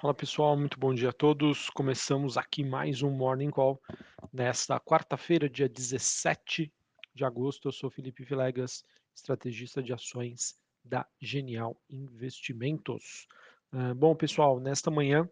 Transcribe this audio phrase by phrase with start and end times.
[0.00, 1.68] Fala pessoal, muito bom dia a todos.
[1.68, 3.78] Começamos aqui mais um Morning Call
[4.32, 6.72] nesta quarta-feira, dia 17
[7.14, 7.68] de agosto.
[7.68, 8.82] Eu sou Felipe Vilegas,
[9.14, 13.28] estrategista de ações da Genial Investimentos.
[13.74, 15.28] Uh, bom, pessoal, nesta manhã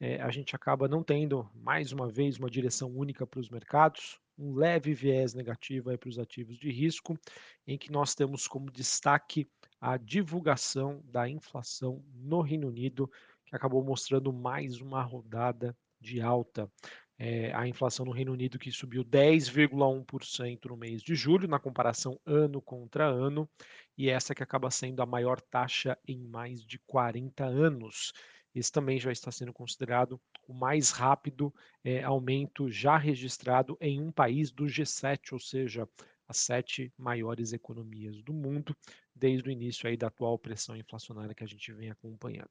[0.00, 4.18] eh, a gente acaba não tendo mais uma vez uma direção única para os mercados,
[4.36, 7.16] um leve viés negativo para os ativos de risco,
[7.64, 9.48] em que nós temos como destaque
[9.80, 13.10] a divulgação da inflação no Reino Unido
[13.48, 16.70] que acabou mostrando mais uma rodada de alta.
[17.18, 22.20] É, a inflação no Reino Unido que subiu 10,1% no mês de julho, na comparação
[22.24, 23.48] ano contra ano,
[23.96, 28.12] e essa que acaba sendo a maior taxa em mais de 40 anos.
[28.54, 31.52] Esse também já está sendo considerado o mais rápido
[31.82, 35.88] é, aumento já registrado em um país do G7, ou seja,
[36.28, 38.76] as sete maiores economias do mundo,
[39.14, 42.50] desde o início aí da atual pressão inflacionária que a gente vem acompanhando.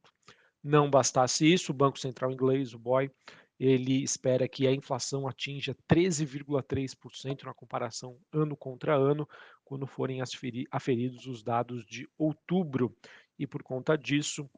[0.64, 3.12] Não bastasse isso, o Banco Central inglês, o BOE,
[3.60, 9.28] ele espera que a inflação atinja 13,3% na comparação ano contra ano,
[9.64, 10.22] quando forem
[10.72, 12.96] aferidos os dados de outubro.
[13.38, 14.50] E por conta disso,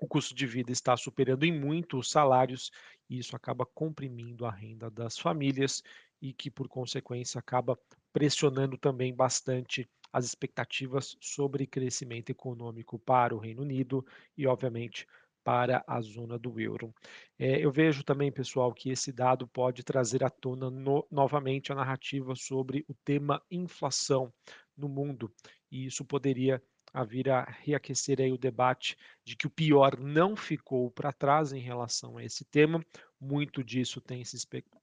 [0.00, 2.70] o custo de vida está superando em muito os salários,
[3.08, 5.82] e isso acaba comprimindo a renda das famílias
[6.22, 7.78] e que, por consequência, acaba
[8.12, 14.04] pressionando também bastante as expectativas sobre crescimento econômico para o Reino Unido
[14.36, 15.06] e, obviamente,
[15.42, 16.94] para a zona do euro.
[17.38, 21.74] É, eu vejo também, pessoal, que esse dado pode trazer à tona no, novamente a
[21.74, 24.32] narrativa sobre o tema inflação
[24.76, 25.32] no mundo,
[25.70, 26.62] e isso poderia
[27.06, 31.60] vir a reaquecer aí o debate de que o pior não ficou para trás em
[31.60, 32.84] relação a esse tema.
[33.20, 34.38] Muito disso tem, se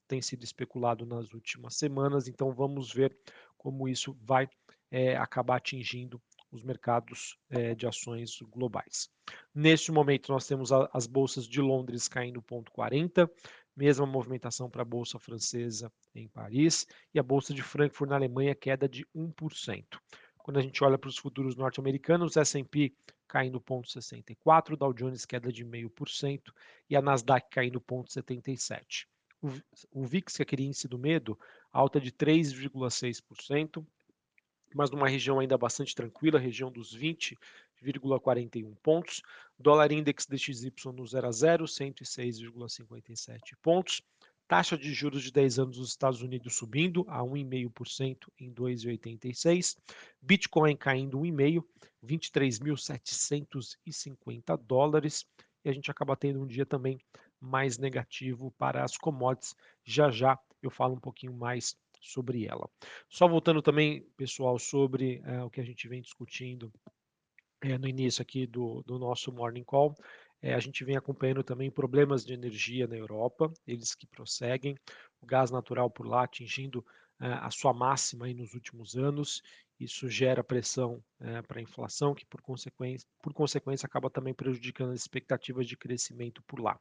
[0.07, 3.17] tem sido especulado nas últimas semanas, então vamos ver
[3.57, 4.47] como isso vai
[4.91, 6.21] é, acabar atingindo
[6.51, 9.09] os mercados é, de ações globais.
[9.53, 13.29] Neste momento, nós temos a, as bolsas de Londres caindo 0,40,
[13.75, 18.55] mesma movimentação para a bolsa francesa em Paris e a bolsa de Frankfurt na Alemanha
[18.55, 19.85] queda de 1%.
[20.47, 22.95] Quando a gente olha para os futuros norte-americanos, S&P
[23.27, 26.53] caindo 0,64, Dow Jones queda de 0,5%
[26.89, 29.07] e a Nasdaq caindo 0,77.
[29.91, 31.37] O, VIX, que é aquele índice do medo,
[31.69, 33.85] alta de 3,6%,
[34.73, 39.21] mas numa região ainda bastante tranquila, região dos 20,41 pontos.
[39.59, 44.01] Dólar index DXY no 0 a 0, 106,57 pontos.
[44.47, 49.75] Taxa de juros de 10 anos dos Estados Unidos subindo a 1,5% em 2,86.
[50.21, 51.65] Bitcoin caindo 1,5%,
[52.05, 55.25] 23.750 dólares.
[55.65, 56.97] E a gente acaba tendo um dia também
[57.41, 59.53] mais negativo para as commodities.
[59.83, 62.69] Já já eu falo um pouquinho mais sobre ela.
[63.09, 66.71] Só voltando também, pessoal, sobre é, o que a gente vem discutindo
[67.61, 69.95] é, no início aqui do, do nosso Morning Call,
[70.41, 74.77] é, a gente vem acompanhando também problemas de energia na Europa, eles que prosseguem,
[75.21, 76.85] o gás natural por lá atingindo
[77.19, 79.41] a sua máxima nos últimos anos,
[79.79, 81.03] isso gera pressão
[81.47, 86.43] para a inflação, que por consequência, por consequência acaba também prejudicando as expectativas de crescimento
[86.43, 86.79] por lá.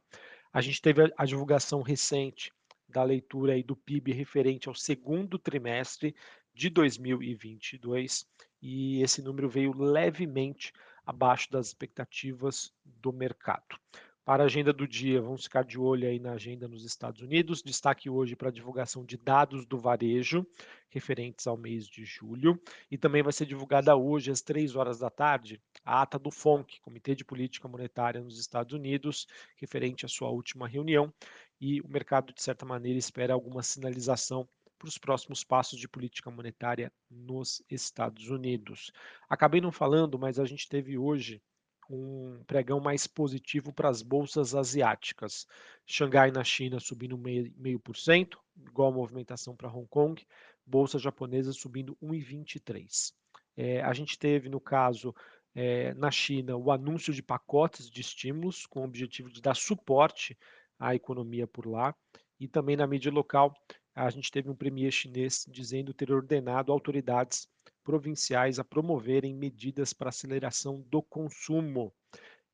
[0.53, 2.51] A gente teve a divulgação recente
[2.87, 6.15] da leitura aí do PIB referente ao segundo trimestre
[6.53, 8.25] de 2022
[8.61, 10.71] e esse número veio levemente
[11.07, 13.79] abaixo das expectativas do mercado.
[14.25, 17.63] Para a agenda do dia, vamos ficar de olho aí na agenda nos Estados Unidos.
[17.63, 20.45] Destaque hoje para a divulgação de dados do varejo
[20.89, 22.61] referentes ao mês de julho.
[22.91, 26.81] E também vai ser divulgada hoje, às três horas da tarde, a ata do FONC,
[26.81, 31.13] Comitê de Política Monetária nos Estados Unidos, referente à sua última reunião.
[31.61, 34.45] E o mercado, de certa maneira, espera alguma sinalização
[34.77, 38.91] para os próximos passos de política monetária nos Estados Unidos.
[39.29, 41.41] Acabei não falando, mas a gente teve hoje
[41.89, 45.47] um pregão mais positivo para as bolsas asiáticas.
[45.85, 50.25] Xangai na China subindo meio por cento, igual a movimentação para Hong Kong,
[50.65, 53.13] bolsa japonesa subindo 1,23.
[53.55, 55.15] É, a gente teve, no caso,
[55.55, 60.37] é, na China, o anúncio de pacotes de estímulos com o objetivo de dar suporte
[60.77, 61.95] à economia por lá.
[62.39, 63.51] E também na mídia local,
[64.05, 67.49] a gente teve um premier chinês dizendo ter ordenado autoridades
[67.83, 71.91] provinciais a promoverem medidas para aceleração do consumo.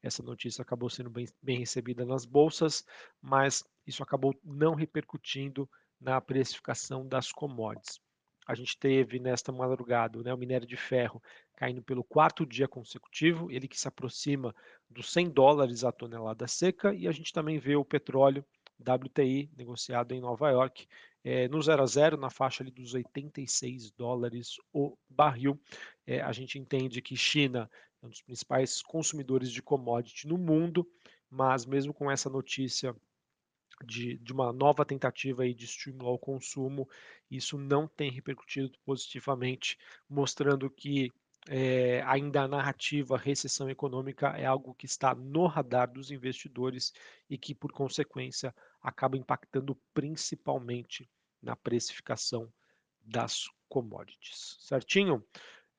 [0.01, 2.85] Essa notícia acabou sendo bem, bem recebida nas bolsas,
[3.21, 5.69] mas isso acabou não repercutindo
[5.99, 7.99] na precificação das commodities.
[8.47, 11.21] A gente teve nesta madrugada né, o minério de ferro
[11.57, 14.55] caindo pelo quarto dia consecutivo, ele que se aproxima
[14.89, 18.45] dos 100 dólares a tonelada seca, e a gente também vê o petróleo
[18.79, 20.87] WTI negociado em Nova York
[21.23, 25.59] é, no 0 a 0 na faixa ali dos 86 dólares o barril.
[26.05, 27.69] É, a gente entende que China
[28.01, 30.87] é um dos principais consumidores de commodity no mundo,
[31.29, 32.95] mas mesmo com essa notícia
[33.85, 36.87] de, de, uma nova tentativa aí de estimular o consumo,
[37.31, 39.77] isso não tem repercutido positivamente,
[40.09, 41.11] mostrando que
[41.49, 46.93] é, ainda a narrativa recessão econômica é algo que está no radar dos investidores
[47.29, 51.09] e que, por consequência, acaba impactando principalmente
[51.41, 52.51] na precificação
[53.01, 54.57] das commodities.
[54.59, 55.23] Certinho?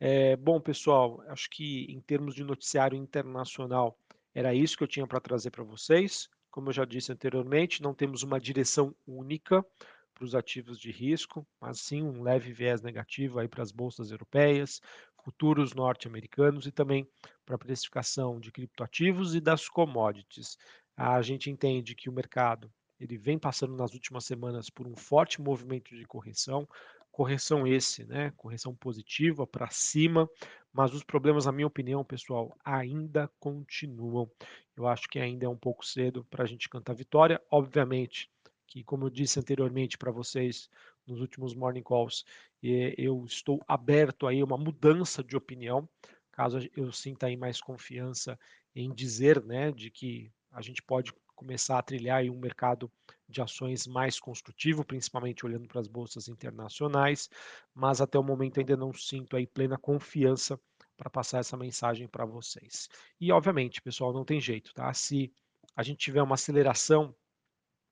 [0.01, 3.99] É, bom, pessoal, acho que em termos de noticiário internacional,
[4.35, 6.29] era isso que eu tinha para trazer para vocês.
[6.51, 9.65] Como eu já disse anteriormente, não temos uma direção única
[10.12, 14.11] para os ativos de risco, mas sim um leve viés negativo aí para as bolsas
[14.11, 14.81] europeias,
[15.25, 17.09] futuros norte-americanos e também
[17.45, 20.57] para a precificação de criptoativos e das commodities.
[20.97, 25.41] A gente entende que o mercado ele vem passando nas últimas semanas por um forte
[25.41, 26.69] movimento de correção,
[27.11, 28.32] correção esse, né?
[28.37, 30.29] Correção positiva para cima,
[30.73, 34.31] mas os problemas, na minha opinião, pessoal, ainda continuam.
[34.76, 37.41] Eu acho que ainda é um pouco cedo para a gente cantar vitória.
[37.50, 38.29] Obviamente
[38.67, 40.69] que, como eu disse anteriormente para vocês
[41.06, 42.25] nos últimos morning calls,
[42.62, 45.88] eu estou aberto aí a uma mudança de opinião,
[46.32, 48.37] caso eu sinta aí mais confiança
[48.75, 52.91] em dizer, né, de que a gente pode começar a trilhar um mercado
[53.29, 57.29] de ações mais construtivo, principalmente olhando para as bolsas internacionais,
[57.75, 60.59] mas até o momento ainda não sinto aí plena confiança
[60.97, 62.89] para passar essa mensagem para vocês.
[63.21, 64.93] E obviamente, pessoal, não tem jeito, tá?
[64.95, 65.33] Se
[65.75, 67.15] a gente tiver uma aceleração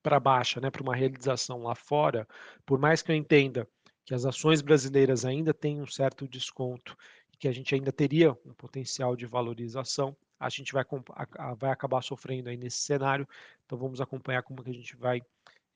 [0.03, 2.27] para baixa, né, para uma realização lá fora,
[2.67, 3.69] por mais que eu entenda
[4.05, 6.97] que as ações brasileiras ainda têm um certo desconto
[7.33, 10.85] e que a gente ainda teria um potencial de valorização, a gente vai,
[11.56, 13.27] vai acabar sofrendo aí nesse cenário.
[13.65, 15.23] Então vamos acompanhar como que a gente vai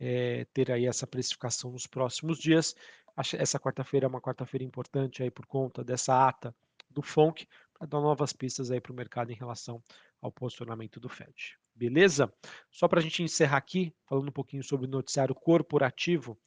[0.01, 2.75] é, ter aí essa precificação nos próximos dias.
[3.17, 6.55] Essa quarta-feira é uma quarta-feira importante aí por conta dessa ata
[6.91, 7.47] do FONC,
[7.79, 9.83] para dar novas pistas aí para o mercado em relação
[10.21, 11.57] ao posicionamento do Fed.
[11.75, 12.33] Beleza?
[12.71, 16.39] Só para a gente encerrar aqui, falando um pouquinho sobre o noticiário corporativo,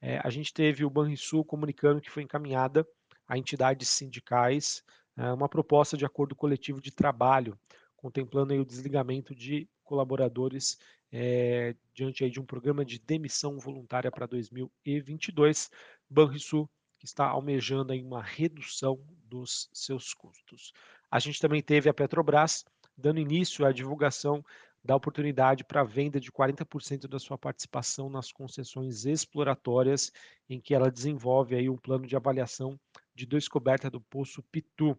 [0.00, 2.86] é, a gente teve o Banrisul comunicando que foi encaminhada
[3.26, 4.82] a entidades sindicais
[5.32, 7.58] uma proposta de acordo coletivo de trabalho,
[7.96, 10.78] contemplando o desligamento de colaboradores
[11.10, 15.70] é, diante de um programa de demissão voluntária para 2022.
[16.08, 16.68] Banrisul
[16.98, 20.72] que está almejando aí uma redução dos seus custos.
[21.10, 22.64] A gente também teve a Petrobras
[22.96, 24.44] dando início à divulgação
[24.84, 30.12] da oportunidade para a venda de 40% da sua participação nas concessões exploratórias,
[30.48, 32.78] em que ela desenvolve aí um plano de avaliação
[33.18, 34.96] de descoberta do Poço Pitu.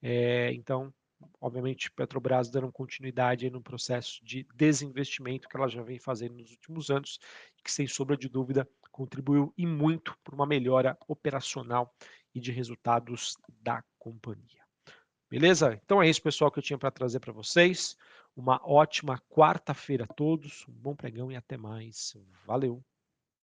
[0.00, 0.94] É, então,
[1.40, 6.90] obviamente, Petrobras dando continuidade no processo de desinvestimento que ela já vem fazendo nos últimos
[6.90, 7.18] anos,
[7.64, 11.92] que sem sombra de dúvida contribuiu e muito para uma melhora operacional
[12.32, 14.64] e de resultados da companhia.
[15.28, 15.80] Beleza?
[15.84, 17.96] Então é isso, pessoal, que eu tinha para trazer para vocês.
[18.36, 22.16] Uma ótima quarta-feira a todos, um bom pregão e até mais.
[22.46, 22.80] Valeu!